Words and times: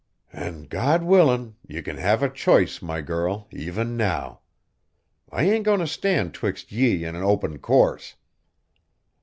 "An', 0.33 0.63
God 0.63 1.03
willin', 1.03 1.57
ye 1.67 1.79
kin 1.83 1.97
have 1.97 2.23
a 2.23 2.27
choice, 2.31 2.81
my 2.81 3.01
girl, 3.01 3.47
even 3.51 3.95
now! 3.95 4.39
I 5.31 5.43
ain't 5.43 5.63
goin' 5.65 5.79
t' 5.79 5.85
stand 5.85 6.33
'twixt 6.33 6.71
ye 6.71 7.05
an' 7.05 7.15
a 7.15 7.19
open 7.23 7.59
course. 7.59 8.15